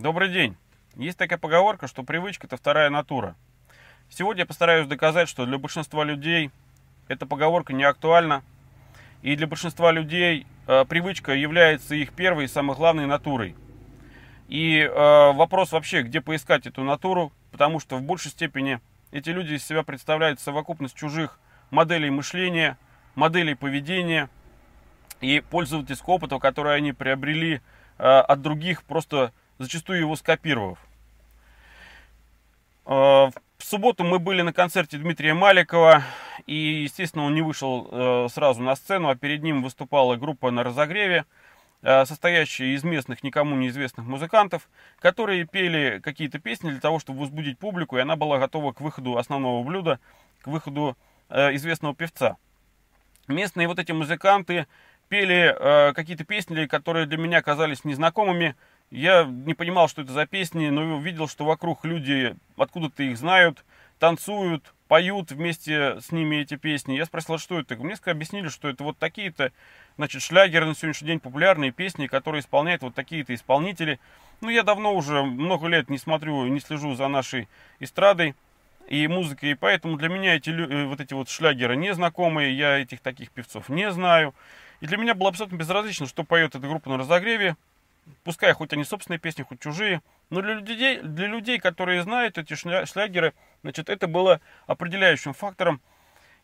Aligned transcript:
Добрый 0.00 0.30
день. 0.30 0.56
Есть 0.96 1.18
такая 1.18 1.38
поговорка, 1.38 1.86
что 1.86 2.02
привычка– 2.02 2.46
это 2.46 2.56
вторая 2.56 2.88
натура. 2.88 3.36
Сегодня 4.08 4.44
я 4.44 4.46
постараюсь 4.46 4.86
доказать, 4.86 5.28
что 5.28 5.44
для 5.44 5.58
большинства 5.58 6.04
людей 6.04 6.50
эта 7.06 7.26
поговорка 7.26 7.74
не 7.74 7.84
актуальна. 7.84 8.42
И 9.20 9.36
для 9.36 9.46
большинства 9.46 9.92
людей 9.92 10.46
э, 10.66 10.86
привычка 10.86 11.34
является 11.34 11.94
их 11.96 12.14
первой 12.14 12.46
и 12.46 12.48
самой 12.48 12.78
главной 12.78 13.04
натурой. 13.04 13.54
И 14.48 14.78
э, 14.78 15.32
вопрос 15.32 15.72
вообще, 15.72 16.00
где 16.00 16.22
поискать 16.22 16.66
эту 16.66 16.82
натуру, 16.82 17.30
потому 17.52 17.78
что 17.78 17.96
в 17.98 18.02
большей 18.02 18.30
степени 18.30 18.80
эти 19.10 19.28
люди 19.28 19.52
из 19.52 19.66
себя 19.66 19.82
представляют 19.82 20.40
совокупность 20.40 20.96
чужих 20.96 21.38
моделей 21.70 22.08
мышления, 22.08 22.78
моделей 23.16 23.54
поведения 23.54 24.30
и 25.20 25.40
пользовательского 25.40 26.14
опыта, 26.14 26.38
который 26.38 26.74
они 26.74 26.94
приобрели 26.94 27.60
э, 27.98 28.02
от 28.02 28.40
других, 28.40 28.82
просто 28.84 29.34
зачастую 29.60 30.00
его 30.00 30.16
скопировав. 30.16 30.78
Э, 32.86 33.30
в 33.58 33.62
субботу 33.62 34.04
мы 34.04 34.18
были 34.18 34.40
на 34.42 34.54
концерте 34.54 34.96
Дмитрия 34.96 35.34
Маликова, 35.34 36.02
и, 36.46 36.54
естественно, 36.54 37.24
он 37.24 37.34
не 37.34 37.42
вышел 37.42 37.86
э, 37.90 38.28
сразу 38.32 38.62
на 38.62 38.74
сцену, 38.74 39.10
а 39.10 39.14
перед 39.14 39.42
ним 39.42 39.62
выступала 39.62 40.16
группа 40.16 40.50
на 40.50 40.64
разогреве, 40.64 41.26
э, 41.82 42.06
состоящая 42.06 42.74
из 42.74 42.84
местных, 42.84 43.22
никому 43.22 43.54
неизвестных 43.54 44.06
музыкантов, 44.06 44.66
которые 44.98 45.44
пели 45.44 46.00
какие-то 46.02 46.38
песни 46.38 46.70
для 46.70 46.80
того, 46.80 46.98
чтобы 46.98 47.20
возбудить 47.20 47.58
публику, 47.58 47.98
и 47.98 48.00
она 48.00 48.16
была 48.16 48.38
готова 48.38 48.72
к 48.72 48.80
выходу 48.80 49.18
основного 49.18 49.62
блюда, 49.62 50.00
к 50.40 50.46
выходу 50.46 50.96
известного 51.28 51.94
певца. 51.94 52.38
Местные 53.28 53.68
вот 53.68 53.78
эти 53.78 53.92
музыканты 53.92 54.66
пели 55.08 55.54
какие-то 55.94 56.24
песни, 56.24 56.66
которые 56.66 57.06
для 57.06 57.18
меня 57.18 57.40
казались 57.40 57.84
незнакомыми, 57.84 58.56
я 58.90 59.24
не 59.24 59.54
понимал, 59.54 59.88
что 59.88 60.02
это 60.02 60.12
за 60.12 60.26
песни, 60.26 60.68
но 60.68 60.96
увидел, 60.96 61.28
что 61.28 61.44
вокруг 61.44 61.84
люди 61.84 62.36
откуда-то 62.56 63.02
их 63.02 63.16
знают, 63.16 63.64
танцуют, 63.98 64.74
поют 64.88 65.30
вместе 65.30 66.00
с 66.00 66.10
ними 66.10 66.36
эти 66.36 66.56
песни. 66.56 66.94
Я 66.94 67.04
спросил, 67.04 67.36
а 67.36 67.38
что 67.38 67.60
это? 67.60 67.76
Мне 67.76 67.94
объяснили, 68.04 68.48
что 68.48 68.68
это 68.68 68.82
вот 68.82 68.98
такие-то, 68.98 69.52
значит, 69.96 70.22
шлягеры 70.22 70.66
на 70.66 70.74
сегодняшний 70.74 71.06
день, 71.06 71.20
популярные 71.20 71.70
песни, 71.70 72.08
которые 72.08 72.40
исполняют 72.40 72.82
вот 72.82 72.94
такие-то 72.94 73.32
исполнители. 73.32 74.00
Ну, 74.40 74.48
я 74.48 74.64
давно 74.64 74.94
уже, 74.94 75.22
много 75.22 75.68
лет 75.68 75.88
не 75.90 75.98
смотрю, 75.98 76.44
не 76.46 76.58
слежу 76.58 76.94
за 76.94 77.06
нашей 77.06 77.48
эстрадой 77.78 78.34
и 78.88 79.06
музыкой, 79.06 79.52
и 79.52 79.54
поэтому 79.54 79.96
для 79.96 80.08
меня 80.08 80.34
эти, 80.34 80.50
э, 80.50 80.86
вот 80.86 81.00
эти 81.00 81.14
вот 81.14 81.28
шлягеры 81.28 81.76
незнакомые, 81.76 82.56
я 82.56 82.78
этих 82.78 83.00
таких 83.00 83.30
певцов 83.30 83.68
не 83.68 83.92
знаю. 83.92 84.34
И 84.80 84.86
для 84.86 84.96
меня 84.96 85.14
было 85.14 85.28
абсолютно 85.28 85.56
безразлично, 85.56 86.06
что 86.06 86.24
поет 86.24 86.56
эта 86.56 86.66
группа 86.66 86.88
на 86.88 86.96
разогреве, 86.96 87.56
пускай 88.24 88.52
хоть 88.52 88.72
они 88.72 88.84
собственные 88.84 89.18
песни, 89.18 89.42
хоть 89.42 89.60
чужие, 89.60 90.02
но 90.30 90.42
для 90.42 90.54
людей, 90.54 91.00
для 91.00 91.26
людей, 91.26 91.58
которые 91.58 92.02
знают 92.02 92.38
эти 92.38 92.54
шлягеры, 92.54 93.34
значит, 93.62 93.88
это 93.88 94.06
было 94.06 94.40
определяющим 94.66 95.32
фактором. 95.32 95.80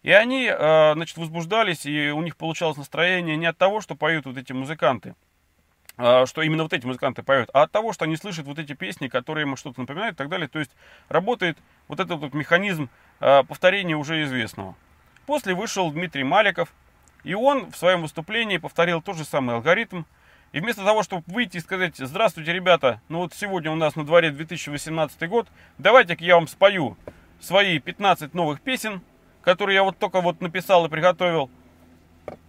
И 0.03 0.11
они, 0.11 0.47
э, 0.47 0.93
значит, 0.95 1.17
возбуждались, 1.17 1.87
и 1.87 2.11
у 2.11 2.23
них 2.23 2.37
получалось 2.37 2.77
настроение 2.77 3.37
не 3.37 3.47
от 3.47 3.59
того, 3.59 3.81
что 3.81 3.97
поют 3.97 4.27
вот 4.27 4.37
эти 4.37 4.53
музыканты, 4.53 5.17
э, 5.97 6.27
что 6.27 6.43
именно 6.43 6.63
вот 6.63 6.73
эти 6.73 6.87
музыканты 6.87 7.23
поют, 7.23 7.51
а 7.53 7.63
от 7.63 7.73
того, 7.73 7.93
что 7.93 8.05
они 8.05 8.17
слышат 8.17 8.47
вот 8.47 8.59
эти 8.59 8.75
песни, 8.75 9.09
которые 9.09 9.47
им 9.47 9.57
что-то 9.57 9.81
напоминают 9.81 10.15
и 10.15 10.19
так 10.19 10.29
далее. 10.29 10.49
То 10.49 10.59
есть 10.59 10.71
работает 11.09 11.59
вот 11.89 11.99
этот 11.99 12.21
вот 12.21 12.35
механизм 12.35 12.89
э, 13.21 13.43
повторения 13.45 13.97
уже 13.97 14.23
известного. 14.23 14.77
После 15.27 15.55
вышел 15.55 15.91
Дмитрий 15.91 16.23
Маликов, 16.23 16.73
и 17.25 17.35
он 17.35 17.73
в 17.73 17.77
своем 17.77 18.03
выступлении 18.03 18.59
повторил 18.59 19.03
тот 19.03 19.17
же 19.17 19.25
самый 19.25 19.57
алгоритм, 19.57 20.05
и 20.53 20.61
вместо 20.61 20.85
того, 20.85 21.03
чтобы 21.03 21.23
выйти 21.27 21.59
и 21.59 21.61
сказать, 21.61 21.97
здравствуйте, 21.97 22.53
ребята, 22.53 23.01
ну 23.09 23.19
вот 23.19 23.35
сегодня 23.35 23.71
у 23.71 23.77
нас 23.77 23.97
на 23.97 24.05
дворе 24.05 24.31
2018 24.31 25.29
год, 25.29 25.49
давайте-ка 25.79 26.25
я 26.25 26.37
вам 26.37 26.49
спою 26.49 26.97
свои 27.41 27.79
15 27.79 28.35
новых 28.35 28.61
песен, 28.61 29.03
которые 29.43 29.75
я 29.77 29.83
вот 29.83 29.99
только 29.99 30.21
вот 30.21 30.41
написал 30.41 30.87
и 30.87 30.89
приготовил, 30.89 31.51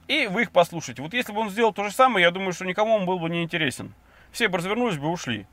и 0.08 0.28
вы 0.28 0.44
их 0.44 0.52
послушайте. 0.52 1.02
Вот 1.02 1.14
если 1.14 1.34
бы 1.34 1.42
он 1.42 1.50
сделал 1.50 1.74
то 1.74 1.84
же 1.84 1.92
самое, 1.92 2.24
я 2.24 2.32
думаю, 2.32 2.54
что 2.54 2.66
никому 2.66 2.96
он 2.96 3.06
был 3.06 3.20
бы 3.20 3.30
не 3.30 3.44
интересен. 3.44 3.94
Все 4.32 4.48
бы 4.48 4.58
развернулись 4.58 4.98
бы 4.98 5.10
ушли. 5.10 5.46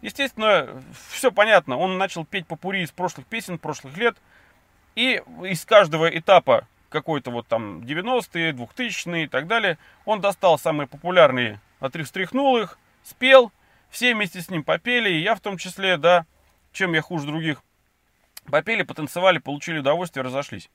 Естественно, 0.00 0.82
все 1.08 1.30
понятно. 1.30 1.76
Он 1.76 1.98
начал 1.98 2.24
петь 2.24 2.46
попури 2.46 2.82
из 2.82 2.90
прошлых 2.90 3.26
песен, 3.26 3.58
прошлых 3.58 3.96
лет. 3.96 4.16
И 4.94 5.22
из 5.44 5.64
каждого 5.64 6.08
этапа 6.08 6.66
какой-то 6.88 7.30
вот 7.30 7.46
там 7.46 7.80
90-е, 7.80 8.52
2000-е 8.52 9.24
и 9.24 9.28
так 9.28 9.46
далее, 9.46 9.78
он 10.06 10.20
достал 10.20 10.58
самые 10.58 10.86
популярные 10.86 11.60
встряхнул 11.80 12.58
их, 12.58 12.78
спел, 13.02 13.52
все 13.90 14.14
вместе 14.14 14.40
с 14.40 14.50
ним 14.50 14.62
попели, 14.62 15.10
и 15.10 15.20
я 15.20 15.34
в 15.34 15.40
том 15.40 15.58
числе, 15.58 15.96
да, 15.96 16.26
чем 16.72 16.92
я 16.92 17.02
хуже 17.02 17.26
других, 17.26 17.62
попели, 18.50 18.82
потанцевали, 18.82 19.38
получили 19.38 19.78
удовольствие, 19.78 20.24
разошлись. 20.24 20.70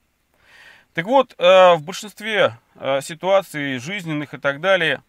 Так 0.94 1.06
вот, 1.06 1.34
э, 1.38 1.74
в 1.74 1.82
большинстве 1.82 2.58
э, 2.76 3.00
ситуаций 3.00 3.78
жизненных 3.78 4.34
и 4.34 4.38
так 4.38 4.60
далее, 4.60 5.02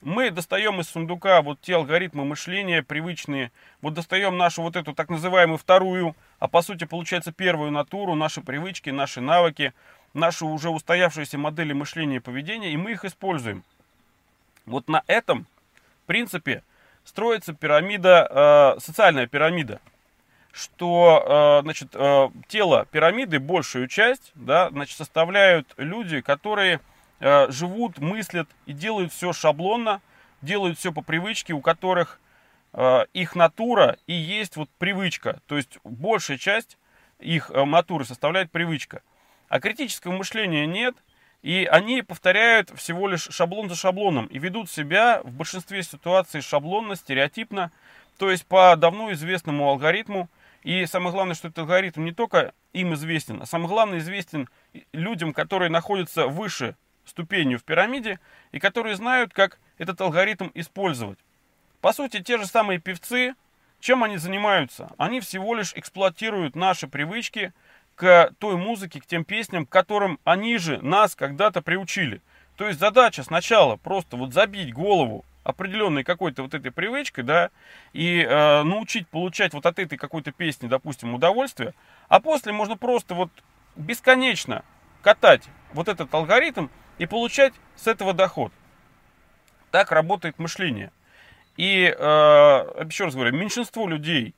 мы 0.00 0.30
достаем 0.30 0.80
из 0.80 0.88
сундука 0.88 1.42
вот 1.42 1.60
те 1.60 1.76
алгоритмы 1.76 2.24
мышления 2.24 2.82
привычные, 2.82 3.52
вот 3.80 3.94
достаем 3.94 4.36
нашу 4.36 4.62
вот 4.62 4.76
эту 4.76 4.94
так 4.94 5.10
называемую 5.10 5.58
вторую, 5.58 6.16
а 6.38 6.48
по 6.48 6.62
сути 6.62 6.84
получается 6.84 7.32
первую 7.32 7.70
натуру, 7.70 8.14
наши 8.14 8.40
привычки, 8.40 8.90
наши 8.90 9.20
навыки, 9.20 9.72
наши 10.12 10.44
уже 10.44 10.70
устоявшиеся 10.70 11.38
модели 11.38 11.72
мышления 11.72 12.16
и 12.16 12.20
поведения, 12.20 12.72
и 12.72 12.76
мы 12.76 12.92
их 12.92 13.04
используем. 13.04 13.64
Вот 14.66 14.88
на 14.88 15.02
этом 15.06 15.46
принципе 16.06 16.62
строится 17.04 17.52
пирамида, 17.52 18.74
э, 18.76 18.80
социальная 18.80 19.26
пирамида, 19.26 19.80
что 20.52 21.60
э, 21.60 21.62
значит, 21.62 21.88
э, 21.94 22.28
тело 22.48 22.86
пирамиды, 22.90 23.40
большую 23.40 23.88
часть, 23.88 24.30
да, 24.34 24.70
значит, 24.70 24.96
составляют 24.96 25.72
люди, 25.76 26.20
которые 26.20 26.80
э, 27.20 27.50
живут, 27.50 27.98
мыслят 27.98 28.48
и 28.66 28.72
делают 28.72 29.12
все 29.12 29.32
шаблонно, 29.32 30.00
делают 30.42 30.78
все 30.78 30.92
по 30.92 31.02
привычке, 31.02 31.54
у 31.54 31.60
которых 31.60 32.20
э, 32.72 33.06
их 33.12 33.34
натура 33.34 33.96
и 34.06 34.12
есть 34.12 34.56
вот 34.56 34.68
привычка, 34.78 35.40
то 35.46 35.56
есть 35.56 35.78
большая 35.82 36.38
часть 36.38 36.78
их 37.18 37.50
э, 37.50 37.64
натуры 37.64 38.04
составляет 38.04 38.50
привычка. 38.50 39.02
А 39.48 39.60
критического 39.60 40.12
мышления 40.12 40.66
нет– 40.66 40.94
и 41.42 41.66
они 41.70 42.02
повторяют 42.02 42.70
всего 42.76 43.08
лишь 43.08 43.28
шаблон 43.30 43.68
за 43.68 43.74
шаблоном 43.74 44.26
и 44.26 44.38
ведут 44.38 44.70
себя 44.70 45.20
в 45.24 45.32
большинстве 45.32 45.82
ситуаций 45.82 46.40
шаблонно, 46.40 46.94
стереотипно, 46.94 47.72
то 48.18 48.30
есть 48.30 48.46
по 48.46 48.76
давно 48.76 49.12
известному 49.12 49.68
алгоритму. 49.68 50.28
И 50.62 50.86
самое 50.86 51.12
главное, 51.12 51.34
что 51.34 51.48
этот 51.48 51.58
алгоритм 51.60 52.04
не 52.04 52.12
только 52.12 52.54
им 52.72 52.94
известен, 52.94 53.42
а 53.42 53.46
самое 53.46 53.68
главное 53.68 53.98
известен 53.98 54.48
людям, 54.92 55.32
которые 55.32 55.70
находятся 55.70 56.28
выше 56.28 56.76
ступенью 57.04 57.58
в 57.58 57.64
пирамиде 57.64 58.20
и 58.52 58.60
которые 58.60 58.94
знают, 58.94 59.32
как 59.32 59.58
этот 59.78 60.00
алгоритм 60.00 60.50
использовать. 60.54 61.18
По 61.80 61.92
сути, 61.92 62.22
те 62.22 62.38
же 62.38 62.46
самые 62.46 62.78
певцы, 62.78 63.34
чем 63.80 64.04
они 64.04 64.18
занимаются? 64.18 64.92
Они 64.98 65.18
всего 65.18 65.56
лишь 65.56 65.72
эксплуатируют 65.74 66.54
наши 66.54 66.86
привычки, 66.86 67.52
к 67.94 68.32
той 68.38 68.56
музыке, 68.56 69.00
к 69.00 69.06
тем 69.06 69.24
песням, 69.24 69.66
к 69.66 69.70
которым 69.70 70.18
они 70.24 70.58
же 70.58 70.78
нас 70.82 71.14
когда-то 71.14 71.62
приучили. 71.62 72.20
То 72.56 72.66
есть 72.66 72.78
задача 72.78 73.22
сначала 73.22 73.76
просто 73.76 74.16
вот 74.16 74.32
забить 74.32 74.72
голову 74.72 75.24
определенной 75.44 76.04
какой-то 76.04 76.42
вот 76.42 76.54
этой 76.54 76.70
привычкой, 76.70 77.24
да, 77.24 77.50
и 77.92 78.22
э, 78.22 78.62
научить 78.62 79.08
получать 79.08 79.54
вот 79.54 79.66
от 79.66 79.78
этой 79.78 79.98
какой-то 79.98 80.32
песни, 80.32 80.68
допустим, 80.68 81.14
удовольствие, 81.14 81.74
а 82.08 82.20
после 82.20 82.52
можно 82.52 82.76
просто 82.76 83.14
вот 83.14 83.30
бесконечно 83.74 84.64
катать 85.02 85.48
вот 85.72 85.88
этот 85.88 86.12
алгоритм 86.14 86.68
и 86.98 87.06
получать 87.06 87.54
с 87.74 87.86
этого 87.86 88.14
доход. 88.14 88.52
Так 89.70 89.90
работает 89.90 90.38
мышление. 90.38 90.92
И, 91.56 91.84
э, 91.84 92.84
еще 92.88 93.04
раз 93.04 93.14
говорю, 93.14 93.36
меньшинство 93.36 93.88
людей 93.88 94.34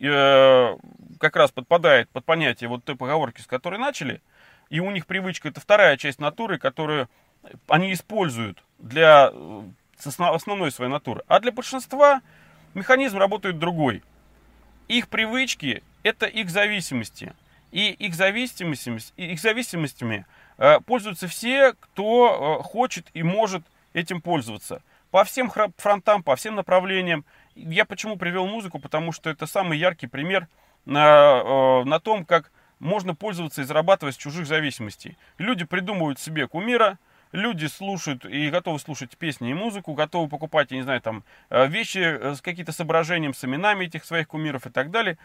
э, 0.00 0.76
как 1.22 1.36
раз 1.36 1.52
подпадает 1.52 2.10
под 2.10 2.24
понятие 2.24 2.68
вот 2.68 2.84
той 2.84 2.96
поговорки, 2.96 3.40
с 3.40 3.46
которой 3.46 3.78
начали, 3.78 4.20
и 4.70 4.80
у 4.80 4.90
них 4.90 5.06
привычка, 5.06 5.48
это 5.48 5.60
вторая 5.60 5.96
часть 5.96 6.18
натуры, 6.18 6.58
которую 6.58 7.08
они 7.68 7.92
используют 7.92 8.62
для 8.78 9.30
э, 9.32 9.62
основной 10.18 10.72
своей 10.72 10.90
натуры. 10.90 11.22
А 11.28 11.38
для 11.38 11.52
большинства 11.52 12.22
механизм 12.74 13.18
работает 13.18 13.60
другой. 13.60 14.02
Их 14.88 15.08
привычки– 15.08 15.84
это 16.02 16.26
их 16.26 16.50
зависимости. 16.50 17.32
И 17.70 17.90
их 17.90 18.14
зависимостями, 18.14 19.00
их 19.16 19.40
зависимостями 19.40 20.26
э, 20.58 20.80
пользуются 20.80 21.28
все, 21.28 21.74
кто 21.74 22.58
э, 22.60 22.62
хочет 22.64 23.06
и 23.14 23.22
может 23.22 23.62
этим 23.92 24.20
пользоваться. 24.20 24.82
По 25.12 25.22
всем 25.22 25.52
фронтам, 25.76 26.24
по 26.24 26.34
всем 26.34 26.56
направлениям. 26.56 27.24
Я 27.54 27.84
почему 27.84 28.16
привел 28.16 28.46
музыку? 28.46 28.80
Потому 28.80 29.12
что 29.12 29.30
это 29.30 29.46
самый 29.46 29.78
яркий 29.78 30.08
пример– 30.08 30.48
на, 30.84 31.42
э, 31.44 31.84
на 31.84 32.00
том, 32.00 32.24
как 32.24 32.50
можно 32.78 33.14
пользоваться 33.14 33.62
и 33.62 33.64
зарабатывать 33.64 34.16
с 34.16 34.18
чужих 34.18 34.46
зависимостей. 34.46 35.16
Люди 35.38 35.64
придумывают 35.64 36.18
себе 36.18 36.48
кумира, 36.48 36.98
люди 37.30 37.66
слушают 37.66 38.24
и 38.24 38.50
готовы 38.50 38.80
слушать 38.80 39.16
песни 39.16 39.50
и 39.50 39.54
музыку, 39.54 39.94
готовы 39.94 40.28
покупать, 40.28 40.72
я 40.72 40.78
не 40.78 40.82
знаю, 40.82 41.00
там, 41.00 41.24
э, 41.50 41.66
вещи 41.68 41.98
э, 41.98 42.34
с 42.34 42.40
какие-то 42.40 42.72
соображением, 42.72 43.34
с 43.34 43.44
именами 43.44 43.84
этих 43.84 44.04
своих 44.04 44.28
кумиров 44.28 44.66
и 44.66 44.70
так 44.70 44.90
далее. 44.90 45.16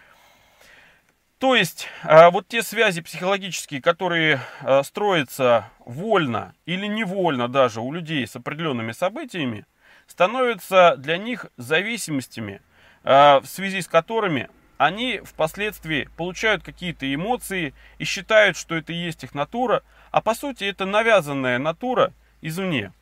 То 1.40 1.54
есть, 1.54 1.88
вот 2.04 2.48
те 2.48 2.64
связи 2.64 3.00
психологические, 3.00 3.80
которые 3.80 4.40
строятся 4.82 5.70
вольно 5.86 6.56
или 6.66 6.88
невольно 6.88 7.48
даже 7.48 7.80
у 7.80 7.92
людей 7.92 8.26
с 8.26 8.36
определенными 8.36 8.92
событиями, 8.92 9.68
становятся 10.08 10.96
для 10.98 11.18
них 11.20 11.46
зависимостями, 11.56 12.60
в 13.04 13.44
связи 13.46 13.84
с 13.84 13.88
которыми 13.88 14.50
они 14.78 15.20
впоследствии 15.24 16.10
получают 16.18 16.64
какие-то 16.64 17.12
эмоции 17.14 17.74
и 17.98 18.04
считают, 18.04 18.58
что 18.58 18.76
это 18.76 18.94
и 18.94 18.96
есть 18.96 19.24
их 19.24 19.34
натура, 19.34 19.84
а 20.12 20.22
по 20.22 20.36
сути 20.36 20.64
это 20.64 20.86
навязанная 20.86 21.58
натура 21.58 22.14
извне. 22.42 22.94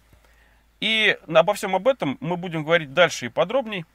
И 0.79 1.17
обо 1.27 1.53
всем 1.53 1.75
об 1.75 1.87
этом 1.87 2.17
мы 2.21 2.37
будем 2.37 2.63
говорить 2.63 2.93
дальше 2.93 3.27
и 3.27 3.29
подробнее. 3.29 3.85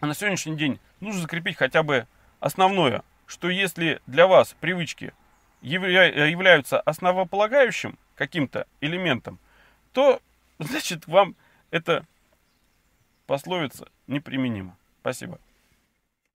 А 0.00 0.06
на 0.06 0.14
сегодняшний 0.14 0.56
день 0.56 0.80
нужно 1.00 1.22
закрепить 1.22 1.56
хотя 1.56 1.82
бы 1.82 2.06
основное, 2.40 3.02
что 3.26 3.48
если 3.48 4.00
для 4.06 4.26
вас 4.26 4.54
привычки 4.60 5.12
явля 5.60 6.26
являются 6.26 6.80
основополагающим 6.80 7.98
каким-то 8.14 8.66
элементом, 8.80 9.38
то 9.92 10.20
значит 10.58 11.06
вам 11.06 11.36
эта 11.70 12.04
пословица 13.26 13.88
неприменима. 14.06 14.76
Спасибо. 15.00 15.38